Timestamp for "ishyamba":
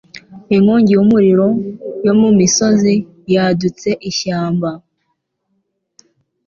4.09-4.69